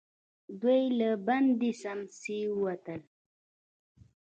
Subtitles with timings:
[0.59, 3.01] دوئ له بندې سمڅې ووتل.